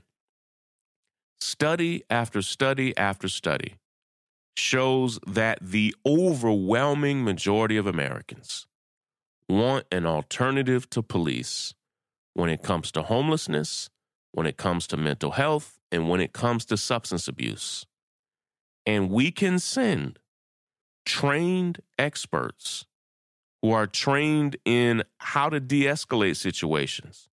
Study 1.41 2.03
after 2.11 2.43
study 2.43 2.97
after 2.97 3.29
study 3.29 3.77
shows 4.57 5.19
that 5.27 5.59
the 5.63 5.95
overwhelming 6.05 7.25
majority 7.25 7.77
of 7.77 7.87
Americans 7.87 8.67
want 9.49 9.87
an 9.91 10.07
alternative 10.07 10.89
to 10.91 11.03
police 11.03 11.75
when 12.35 12.51
it 12.51 12.63
comes 12.63 12.93
to 12.93 13.03
homelessness, 13.03 13.89
when 14.33 14.47
it 14.47 14.57
comes 14.57 14.87
to 14.89 14.97
mental 14.97 15.33
health, 15.33 15.79
and 15.91 16.09
when 16.09 16.21
it 16.21 16.33
comes 16.33 16.65
to 16.67 16.77
substance 16.77 17.27
abuse. 17.27 17.87
And 18.91 19.09
we 19.09 19.31
can 19.31 19.61
send 19.61 20.19
trained 21.07 21.81
experts 21.97 22.87
who 23.63 23.71
are 23.71 23.87
trained 23.87 24.57
in 24.65 25.05
how 25.19 25.49
to 25.49 25.61
de 25.61 25.85
escalate 25.85 26.35
situations, 26.35 27.29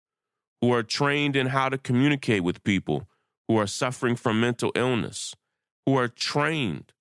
who 0.61 0.71
are 0.71 0.83
trained 0.83 1.35
in 1.35 1.47
how 1.47 1.71
to 1.71 1.79
communicate 1.79 2.45
with 2.45 2.63
people 2.63 3.09
who 3.49 3.57
are 3.57 3.67
suffering 3.67 4.17
from 4.17 4.39
mental 4.39 4.71
illness, 4.75 5.35
who 5.87 5.97
are 5.97 6.09
trained 6.09 6.93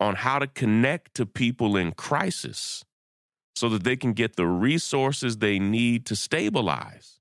on 0.00 0.16
how 0.16 0.40
to 0.40 0.48
connect 0.48 1.14
to 1.14 1.24
people 1.24 1.76
in 1.76 1.92
crisis 1.92 2.84
so 3.54 3.68
that 3.68 3.84
they 3.84 3.94
can 3.94 4.12
get 4.12 4.34
the 4.34 4.46
resources 4.46 5.36
they 5.36 5.60
need 5.60 6.04
to 6.06 6.16
stabilize. 6.16 7.20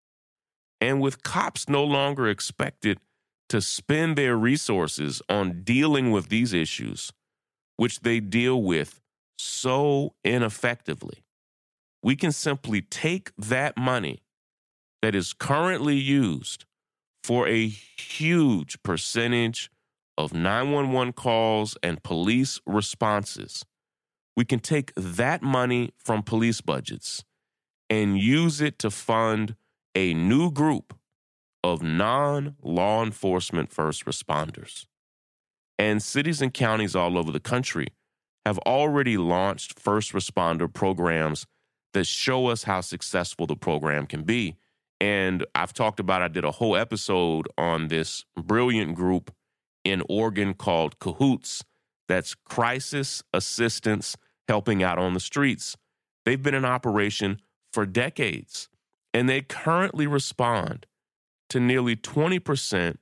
And 0.81 0.99
with 0.99 1.21
cops 1.21 1.69
no 1.69 1.83
longer 1.83 2.27
expected 2.27 2.99
to 3.49 3.61
spend 3.61 4.15
their 4.15 4.37
resources 4.37 5.21
on 5.27 5.63
dealing 5.63 6.11
with 6.11 6.29
these 6.29 6.53
issues, 6.53 7.11
which 7.77 8.01
they 8.01 8.19
deal 8.19 8.61
with 8.61 9.01
so 9.37 10.13
ineffectively. 10.23 11.23
We 12.01 12.15
can 12.15 12.31
simply 12.31 12.81
take 12.81 13.31
that 13.37 13.75
money 13.77 14.21
that 15.01 15.15
is 15.15 15.33
currently 15.33 15.95
used 15.95 16.65
for 17.23 17.47
a 17.47 17.67
huge 17.67 18.81
percentage 18.83 19.69
of 20.17 20.33
911 20.33 21.13
calls 21.13 21.77
and 21.81 22.03
police 22.03 22.59
responses. 22.65 23.65
We 24.35 24.45
can 24.45 24.59
take 24.59 24.93
that 24.95 25.41
money 25.41 25.91
from 25.97 26.23
police 26.23 26.61
budgets 26.61 27.23
and 27.89 28.19
use 28.19 28.61
it 28.61 28.79
to 28.79 28.91
fund 28.91 29.55
a 29.95 30.13
new 30.13 30.51
group 30.51 30.93
of 31.63 31.81
non 31.81 32.55
law 32.61 33.03
enforcement 33.03 33.71
first 33.71 34.05
responders. 34.05 34.85
And 35.77 36.01
cities 36.01 36.41
and 36.41 36.53
counties 36.53 36.95
all 36.95 37.17
over 37.17 37.31
the 37.31 37.39
country 37.39 37.87
have 38.45 38.57
already 38.59 39.17
launched 39.17 39.79
first 39.79 40.13
responder 40.13 40.71
programs 40.71 41.45
that 41.93 42.05
show 42.05 42.47
us 42.47 42.63
how 42.63 42.81
successful 42.81 43.47
the 43.47 43.55
program 43.55 44.05
can 44.05 44.23
be. 44.23 44.55
And 45.01 45.45
I've 45.55 45.73
talked 45.73 45.99
about, 45.99 46.21
I 46.21 46.27
did 46.27 46.43
a 46.43 46.51
whole 46.51 46.75
episode 46.75 47.47
on 47.57 47.87
this 47.87 48.25
brilliant 48.35 48.95
group 48.95 49.33
in 49.85 50.03
Oregon 50.09 50.53
called 50.53 50.99
Cahoots. 50.99 51.63
That's 52.07 52.35
Crisis 52.35 53.23
Assistance 53.33 54.17
Helping 54.47 54.83
Out 54.83 54.97
on 54.97 55.13
the 55.13 55.19
Streets. 55.19 55.77
They've 56.25 56.41
been 56.41 56.55
in 56.55 56.65
operation 56.65 57.39
for 57.71 57.85
decades, 57.85 58.67
and 59.13 59.29
they 59.29 59.41
currently 59.41 60.07
respond 60.07 60.85
to 61.49 61.59
nearly 61.59 61.95
20% 61.95 62.97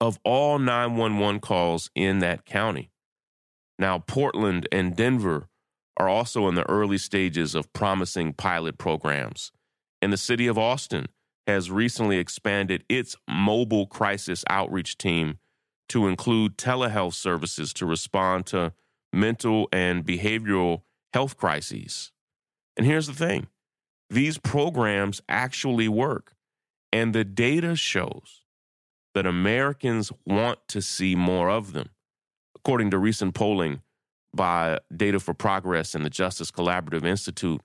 of 0.00 0.18
all 0.24 0.58
911 0.58 1.40
calls 1.40 1.90
in 1.94 2.20
that 2.20 2.44
county. 2.44 2.90
Now, 3.78 3.98
Portland 3.98 4.68
and 4.72 4.96
Denver 4.96 5.48
are 5.96 6.08
also 6.08 6.48
in 6.48 6.54
the 6.54 6.68
early 6.68 6.98
stages 6.98 7.54
of 7.54 7.72
promising 7.72 8.32
pilot 8.32 8.78
programs. 8.78 9.52
And 10.00 10.12
the 10.12 10.16
city 10.16 10.46
of 10.46 10.58
Austin 10.58 11.06
has 11.46 11.70
recently 11.70 12.18
expanded 12.18 12.84
its 12.88 13.16
mobile 13.28 13.86
crisis 13.86 14.44
outreach 14.48 14.96
team 14.96 15.38
to 15.88 16.06
include 16.06 16.56
telehealth 16.56 17.14
services 17.14 17.72
to 17.74 17.84
respond 17.84 18.46
to 18.46 18.72
mental 19.12 19.68
and 19.72 20.04
behavioral 20.04 20.82
health 21.12 21.36
crises. 21.36 22.12
And 22.76 22.86
here's 22.86 23.08
the 23.08 23.12
thing 23.12 23.48
these 24.08 24.38
programs 24.38 25.20
actually 25.28 25.88
work. 25.88 26.34
And 26.92 27.14
the 27.14 27.24
data 27.24 27.76
shows 27.76 28.42
that 29.14 29.26
Americans 29.26 30.12
want 30.26 30.58
to 30.68 30.80
see 30.80 31.14
more 31.14 31.50
of 31.50 31.72
them. 31.72 31.90
According 32.56 32.90
to 32.90 32.98
recent 32.98 33.34
polling 33.34 33.82
by 34.34 34.78
Data 34.94 35.18
for 35.18 35.34
Progress 35.34 35.94
and 35.94 36.04
the 36.04 36.10
Justice 36.10 36.50
Collaborative 36.50 37.04
Institute, 37.04 37.60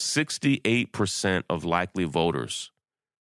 68% 0.00 1.44
of 1.50 1.64
likely 1.64 2.04
voters 2.04 2.70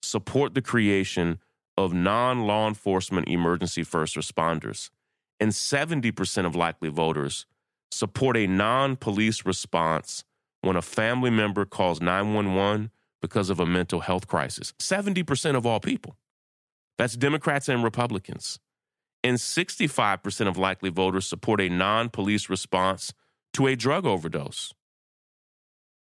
support 0.02 0.54
the 0.54 0.62
creation 0.62 1.38
of 1.76 1.92
non 1.92 2.46
law 2.46 2.68
enforcement 2.68 3.28
emergency 3.28 3.82
first 3.82 4.16
responders, 4.16 4.90
and 5.40 5.52
70% 5.52 6.46
of 6.46 6.54
likely 6.54 6.88
voters 6.88 7.46
support 7.90 8.36
a 8.36 8.46
non 8.46 8.96
police 8.96 9.46
response 9.46 10.24
when 10.60 10.76
a 10.76 10.82
family 10.82 11.30
member 11.30 11.64
calls 11.64 12.00
911 12.00 12.90
because 13.24 13.48
of 13.48 13.58
a 13.58 13.64
mental 13.64 14.00
health 14.00 14.26
crisis. 14.26 14.74
70% 14.78 15.56
of 15.56 15.64
all 15.64 15.80
people. 15.80 16.14
That's 16.98 17.16
Democrats 17.16 17.70
and 17.70 17.82
Republicans. 17.82 18.58
And 19.22 19.38
65% 19.38 20.46
of 20.46 20.58
likely 20.58 20.90
voters 20.90 21.26
support 21.26 21.62
a 21.62 21.70
non 21.70 22.10
police 22.10 22.50
response 22.50 23.14
to 23.54 23.66
a 23.66 23.74
drug 23.74 24.04
overdose. 24.04 24.74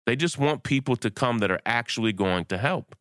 They 0.07 0.15
just 0.15 0.39
want 0.39 0.63
people 0.63 0.95
to 0.95 1.11
come 1.11 1.39
that 1.41 1.51
are 1.51 1.61
actually 1.67 2.13
going 2.13 2.45
to 2.47 2.57
help. 2.57 2.95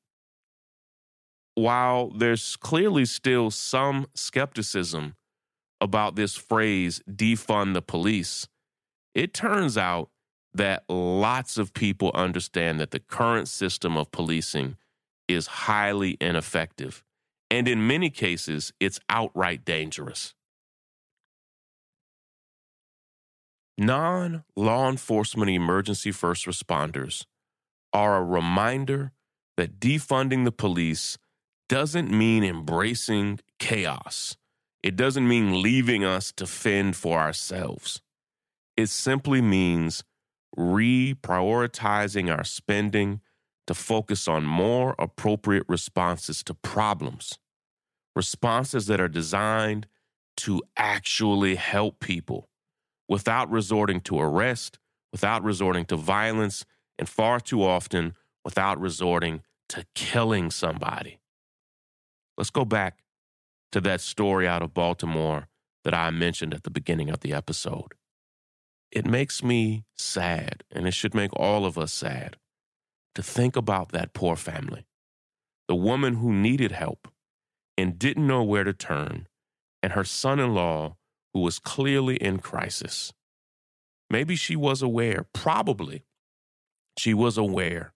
While 1.54 2.10
there's 2.10 2.56
clearly 2.56 3.06
still 3.06 3.52
some 3.52 4.08
skepticism 4.16 5.16
about 5.80 6.16
this 6.16 6.36
phrase, 6.36 7.04
defund 7.08 7.76
the 7.76 7.84
police, 7.84 8.48
it 9.14 9.36
turns 9.36 9.78
out 9.78 10.10
that 10.58 10.84
lots 10.90 11.58
of 11.58 11.74
people 11.74 12.12
understand 12.14 12.80
that 12.80 12.92
the 12.92 13.00
current 13.00 13.48
system 13.48 13.96
of 13.96 14.12
policing 14.12 14.76
is 15.28 15.48
highly 15.48 16.18
ineffective. 16.20 17.04
And 17.50 17.68
in 17.68 17.88
many 17.88 18.10
cases, 18.10 18.74
it's 18.80 19.00
outright 19.08 19.64
dangerous. 19.64 20.34
Non 23.78 24.44
law 24.56 24.90
enforcement 24.90 25.52
emergency 25.52 26.12
first 26.12 26.46
responders 26.48 27.26
are 27.94 28.18
a 28.18 28.24
reminder 28.24 29.12
that 29.56 29.80
defunding 29.80 30.44
the 30.46 30.52
police 30.52 31.18
doesn't 31.70 32.10
mean 32.10 32.44
embracing 32.44 33.40
chaos. 33.60 34.36
It 34.82 34.96
doesn't 34.96 35.28
mean 35.28 35.62
leaving 35.62 36.04
us 36.04 36.32
to 36.34 36.48
fend 36.48 36.96
for 36.96 37.20
ourselves. 37.20 38.02
It 38.76 38.90
simply 38.90 39.42
means 39.42 40.04
reprioritizing 40.58 42.36
our 42.36 42.44
spending 42.44 43.22
to 43.66 43.74
focus 43.74 44.28
on 44.28 44.46
more 44.46 44.96
appropriate 44.98 45.66
responses 45.68 46.44
to 46.44 46.54
problems, 46.54 47.38
responses 48.16 48.88
that 48.88 49.00
are 49.00 49.10
designed 49.10 49.88
to 50.38 50.62
actually 50.78 51.56
help 51.56 52.00
people 52.00 52.48
without 53.10 53.50
resorting 53.50 54.00
to 54.02 54.20
arrest, 54.20 54.80
without 55.12 55.44
resorting 55.44 55.86
to 55.86 55.96
violence, 55.96 56.66
and 56.98 57.10
far 57.10 57.40
too 57.40 57.64
often 57.64 58.14
without 58.44 58.80
resorting 58.80 59.42
to 59.70 59.86
killing 59.96 60.50
somebody. 60.50 61.20
Let's 62.38 62.50
go 62.50 62.66
back 62.66 63.00
to 63.72 63.82
that 63.82 64.02
story 64.02 64.48
out 64.48 64.62
of 64.62 64.74
Baltimore 64.74 65.50
that 65.84 65.94
I 65.94 66.10
mentioned 66.12 66.54
at 66.54 66.64
the 66.64 66.70
beginning 66.70 67.10
of 67.10 67.20
the 67.20 67.34
episode 67.34 67.94
it 68.92 69.06
makes 69.06 69.44
me 69.44 69.86
sad, 69.96 70.64
and 70.72 70.88
it 70.88 70.94
should 70.94 71.14
make 71.14 71.34
all 71.34 71.66
of 71.66 71.78
us 71.78 71.94
sad 71.94 72.38
to 73.16 73.24
think 73.24 73.56
about 73.56 73.92
that 73.92 74.14
poor 74.14 74.36
family. 74.36 74.86
The 75.68 75.76
woman 75.76 76.16
who 76.16 76.32
needed 76.32 76.72
help 76.72 77.08
and 77.78 78.00
didn't 78.00 78.28
know 78.28 78.44
where 78.44 78.64
to 78.64 78.74
turn, 78.74 79.28
and 79.84 79.94
her 79.94 80.04
son 80.04 80.40
in 80.40 80.54
law 80.54 80.98
who 81.34 81.42
was 81.42 81.60
clearly 81.60 82.16
in 82.16 82.40
crisis. 82.40 83.14
Maybe 84.10 84.36
she 84.36 84.56
was 84.56 84.82
aware, 84.82 85.26
probably 85.34 86.06
she 86.98 87.14
was 87.14 87.38
aware 87.38 87.94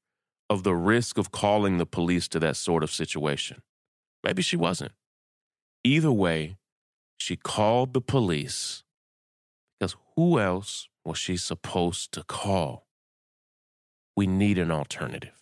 of 0.49 0.63
the 0.63 0.75
risk 0.75 1.17
of 1.17 1.32
calling 1.32 1.77
the 1.77 1.86
police 1.86 2.27
to 2.27 2.39
that 2.39 2.58
sort 2.58 2.84
of 2.84 2.91
situation. 2.91 3.62
Maybe 4.23 4.41
she 4.41 4.58
wasn't. 4.58 4.91
Either 5.84 6.12
way, 6.12 6.58
she 7.17 7.36
called 7.36 7.93
the 7.93 8.01
police 8.01 8.84
because 9.82 9.96
who 10.15 10.39
else 10.39 10.89
was 11.04 11.17
she 11.17 11.36
supposed 11.36 12.12
to 12.12 12.24
call? 12.24 12.86
We 14.15 14.28
need 14.28 14.60
an 14.60 14.70
alternative. 14.70 15.41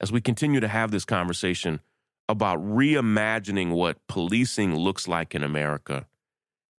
As 0.00 0.12
we 0.12 0.20
continue 0.20 0.60
to 0.60 0.68
have 0.68 0.92
this 0.92 1.04
conversation 1.04 1.80
about 2.28 2.64
reimagining 2.64 3.72
what 3.72 3.98
policing 4.06 4.76
looks 4.76 5.08
like 5.08 5.34
in 5.34 5.42
America, 5.42 6.06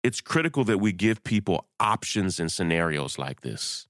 it's 0.05 0.21
critical 0.21 0.63
that 0.65 0.79
we 0.79 0.93
give 0.93 1.25
people 1.25 1.67
options 1.81 2.39
in 2.39 2.49
scenarios 2.49 3.19
like 3.19 3.41
this. 3.41 3.89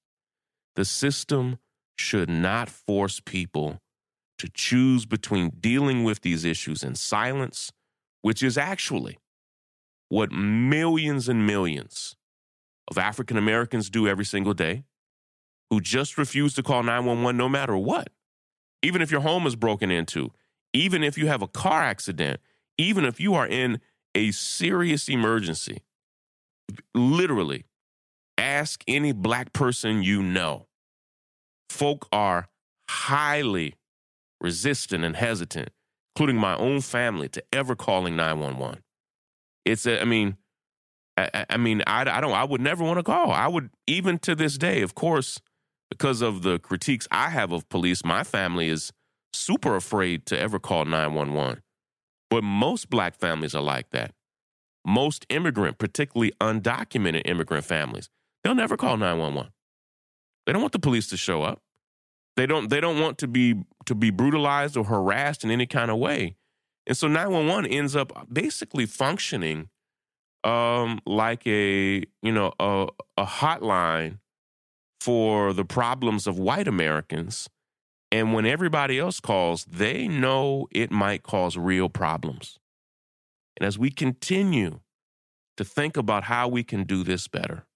The 0.75 0.87
system 0.87 1.59
should 1.99 2.31
not 2.31 2.71
force 2.71 3.21
people 3.21 3.83
to 4.39 4.49
choose 4.49 5.05
between 5.05 5.51
dealing 5.61 6.03
with 6.03 6.23
these 6.23 6.47
issues 6.47 6.83
in 6.83 6.95
silence, 6.95 7.73
which 8.23 8.43
is 8.43 8.57
actually 8.57 9.19
what 10.09 10.33
millions 10.33 11.29
and 11.29 11.47
millions 11.47 12.17
of 12.89 12.99
African 12.99 13.37
Americans 13.37 13.91
do 13.91 14.07
every 14.07 14.25
single 14.25 14.55
day 14.55 14.85
who 15.71 15.81
just 15.81 16.19
refuse 16.19 16.55
to 16.55 16.63
call 16.63 16.83
911 16.83 17.37
no 17.37 17.49
matter 17.49 17.77
what. 17.77 18.09
Even 18.83 19.01
if 19.01 19.11
your 19.11 19.23
home 19.23 19.47
is 19.47 19.57
broken 19.57 19.91
into, 19.91 20.31
even 20.73 21.03
if 21.03 21.17
you 21.17 21.27
have 21.27 21.43
a 21.43 21.49
car 21.49 21.83
accident, 21.83 22.41
even 22.77 23.05
if 23.05 23.21
you 23.21 23.35
are 23.35 23.47
in 23.47 23.81
a 24.15 24.31
serious 24.31 25.09
emergency, 25.09 25.83
literally 26.95 27.65
ask 28.37 28.83
any 28.87 29.13
black 29.13 29.53
person 29.53 30.03
you 30.03 30.23
know. 30.23 30.67
Folk 31.71 32.07
are 32.13 32.49
highly 32.89 33.75
resistant 34.41 35.05
and 35.05 35.17
hesitant, 35.17 35.71
including 36.15 36.37
my 36.37 36.57
own 36.57 36.81
family, 36.81 37.29
to 37.31 37.43
ever 37.53 37.75
calling 37.75 38.17
911. 38.17 38.83
It's, 39.65 39.87
a, 39.87 40.01
I 40.01 40.05
mean, 40.05 40.37
I, 41.17 41.47
I 41.51 41.57
mean, 41.57 41.83
I, 41.87 42.03
I 42.03 42.21
don't, 42.21 42.33
I 42.33 42.45
would 42.45 42.61
never 42.61 42.85
want 42.85 42.99
to 42.99 43.03
call. 43.03 43.31
I 43.31 43.47
would, 43.47 43.71
even 43.87 44.19
to 44.21 44.35
this 44.35 44.59
day, 44.59 44.83
of 44.83 44.95
course, 44.95 45.41
because 45.91 46.23
of 46.23 46.43
the 46.43 46.59
critiques 46.59 47.07
I 47.11 47.31
have 47.31 47.53
of 47.53 47.69
police, 47.69 48.05
my 48.05 48.25
family 48.25 48.69
is 48.69 48.93
super 49.33 49.77
afraid 49.77 50.27
to 50.27 50.39
ever 50.39 50.59
call 50.59 50.85
911. 50.85 51.63
But 52.31 52.43
most 52.43 52.91
black 52.91 53.15
families 53.17 53.55
are 53.55 53.63
like 53.63 53.91
that. 53.91 54.13
Most 54.85 55.25
immigrant, 55.29 55.79
particularly 55.79 56.33
undocumented 56.41 57.23
immigrant 57.25 57.65
families, 57.65 58.11
they'll 58.43 58.55
never 58.55 58.77
call 58.77 58.97
911. 58.97 59.53
They 60.47 60.53
don't 60.53 60.63
want 60.63 60.73
the 60.73 60.79
police 60.79 61.07
to 61.09 61.17
show 61.17 61.43
up. 61.43 61.61
They 62.37 62.47
don't 62.47 62.69
they 62.69 62.81
don't 62.81 63.01
want 63.01 63.19
to 63.19 63.29
be 63.29 63.63
to 63.87 63.95
be 63.95 64.11
brutalized 64.11 64.77
or 64.77 64.85
harassed 64.85 65.45
in 65.45 65.51
any 65.51 65.67
kind 65.67 65.91
of 65.91 65.99
way. 65.99 66.37
And 66.87 66.97
so 66.97 67.07
911 67.07 67.71
ends 67.71 67.97
up 67.97 68.27
basically 68.31 68.87
functioning 68.87 69.71
um, 70.45 71.01
like 71.07 71.47
a 71.47 72.05
you 72.23 72.33
know 72.33 72.53
a, 72.61 72.89
a 73.17 73.25
hotline 73.25 74.19
for 75.01 75.53
the 75.53 75.65
problems 75.65 76.27
of 76.27 76.39
white 76.39 76.69
Americans. 76.69 77.49
And 78.13 78.33
when 78.33 78.47
everybody 78.47 78.99
else 78.99 79.19
calls, 79.19 79.65
they 79.65 80.07
know 80.07 80.69
it 80.71 80.93
might 80.93 81.25
cause 81.25 81.57
real 81.57 81.89
problems. 81.89 82.59
And 83.57 83.67
as 83.67 83.79
we 83.79 83.91
continue 83.91 84.81
to 85.57 85.65
think 85.65 85.97
about 85.97 86.25
how 86.25 86.47
we 86.49 86.63
can 86.63 86.85
do 86.85 87.03
this 87.03 87.27
better, 87.27 87.67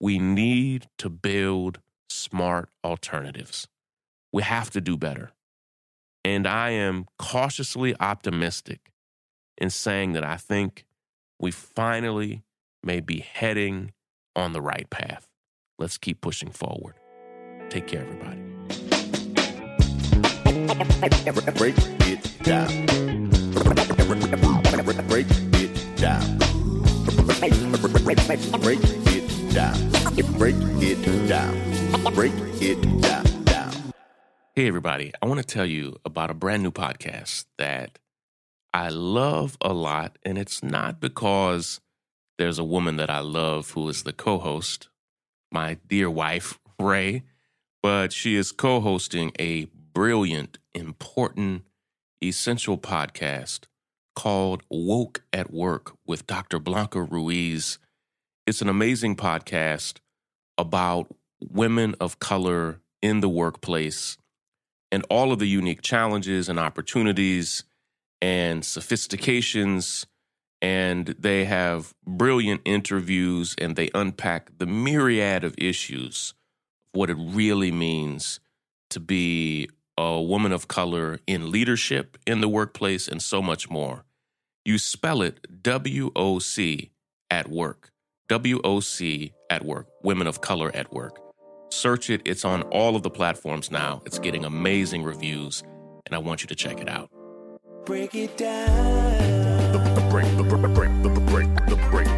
we 0.00 0.18
need 0.18 0.88
to 0.98 1.08
build 1.08 1.78
smart 2.10 2.70
alternatives. 2.84 3.68
We 4.32 4.42
have 4.42 4.70
to 4.70 4.80
do 4.80 4.96
better. 4.96 5.30
And 6.24 6.46
I 6.46 6.70
am 6.70 7.06
cautiously 7.18 7.94
optimistic 7.98 8.92
in 9.56 9.70
saying 9.70 10.12
that 10.12 10.24
I 10.24 10.36
think 10.36 10.84
we 11.42 11.50
finally 11.50 12.44
may 12.82 13.00
be 13.00 13.18
heading 13.18 13.92
on 14.34 14.52
the 14.52 14.62
right 14.62 14.88
path. 14.88 15.28
Let's 15.78 15.98
keep 15.98 16.20
pushing 16.20 16.50
forward. 16.50 16.94
Take 17.68 17.88
care, 17.88 18.02
everybody. 18.02 18.38
Break 21.58 21.74
it 22.06 22.42
down. 22.44 22.86
Break 23.66 23.78
it 25.58 25.98
down. 26.00 26.38
Break 28.60 28.78
it 28.80 29.52
down. 29.52 29.90
Break 30.38 30.60
it 30.80 31.28
down. 31.28 32.14
Break 32.14 32.34
it 32.62 33.02
down. 33.02 33.32
Hey, 34.54 34.68
everybody. 34.68 35.12
I 35.20 35.26
want 35.26 35.40
to 35.40 35.46
tell 35.46 35.66
you 35.66 35.96
about 36.04 36.30
a 36.30 36.34
brand 36.34 36.62
new 36.62 36.70
podcast 36.70 37.46
that 37.58 37.98
I 38.74 38.88
love 38.88 39.56
a 39.60 39.72
lot. 39.72 40.18
And 40.24 40.38
it's 40.38 40.62
not 40.62 41.00
because 41.00 41.80
there's 42.38 42.58
a 42.58 42.64
woman 42.64 42.96
that 42.96 43.10
I 43.10 43.20
love 43.20 43.70
who 43.72 43.88
is 43.88 44.02
the 44.02 44.12
co 44.12 44.38
host, 44.38 44.88
my 45.50 45.78
dear 45.88 46.10
wife, 46.10 46.58
Rai, 46.78 47.22
but 47.82 48.12
she 48.12 48.36
is 48.36 48.52
co 48.52 48.80
hosting 48.80 49.32
a 49.38 49.66
brilliant, 49.92 50.58
important, 50.74 51.62
essential 52.22 52.78
podcast 52.78 53.64
called 54.14 54.62
Woke 54.70 55.22
at 55.32 55.52
Work 55.52 55.96
with 56.06 56.26
Dr. 56.26 56.58
Blanca 56.58 57.02
Ruiz. 57.02 57.78
It's 58.46 58.62
an 58.62 58.68
amazing 58.68 59.16
podcast 59.16 59.98
about 60.58 61.14
women 61.40 61.94
of 62.00 62.18
color 62.18 62.80
in 63.00 63.20
the 63.20 63.28
workplace 63.28 64.16
and 64.90 65.04
all 65.08 65.32
of 65.32 65.38
the 65.38 65.48
unique 65.48 65.82
challenges 65.82 66.48
and 66.48 66.58
opportunities 66.58 67.64
and 68.22 68.64
sophistications. 68.64 70.06
And 70.62 71.08
they 71.18 71.44
have 71.44 71.92
brilliant 72.06 72.62
interviews 72.64 73.56
and 73.58 73.74
they 73.74 73.90
unpack 73.94 74.56
the 74.58 74.66
myriad 74.66 75.42
of 75.42 75.56
issues 75.58 76.34
of 76.94 77.00
what 77.00 77.10
it 77.10 77.16
really 77.18 77.72
means 77.72 78.38
to 78.90 79.00
be 79.00 79.68
a 79.98 80.22
woman 80.22 80.52
of 80.52 80.68
color 80.68 81.18
in 81.26 81.50
leadership 81.50 82.16
in 82.26 82.40
the 82.40 82.48
workplace 82.48 83.08
and 83.08 83.20
so 83.20 83.42
much 83.42 83.68
more. 83.68 84.04
You 84.64 84.78
spell 84.78 85.20
it 85.20 85.62
W 85.62 86.12
O 86.14 86.38
C 86.38 86.92
at 87.28 87.48
work. 87.48 87.90
W 88.28 88.60
O 88.62 88.78
C 88.78 89.32
at 89.50 89.64
work. 89.64 89.88
Women 90.04 90.28
of 90.28 90.40
color 90.40 90.70
at 90.74 90.92
work. 90.92 91.18
Search 91.70 92.08
it. 92.08 92.22
It's 92.24 92.44
on 92.44 92.62
all 92.64 92.94
of 92.94 93.02
the 93.02 93.10
platforms 93.10 93.70
now. 93.70 94.00
It's 94.06 94.20
getting 94.20 94.44
amazing 94.44 95.02
reviews, 95.02 95.62
and 96.06 96.14
I 96.14 96.18
want 96.18 96.42
you 96.42 96.46
to 96.48 96.54
check 96.54 96.80
it 96.80 96.88
out. 96.88 97.10
Break 97.84 98.14
it 98.14 98.36
down. 98.36 99.72
Break, 100.08 100.26
break, 100.36 100.62
break, 100.74 101.02
break, 101.26 101.48
break, 101.66 101.90
break. 101.90 102.11